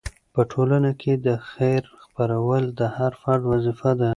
[0.33, 4.09] په ټولنه کې د خیر خپرول د هر فرد وظیفه ده.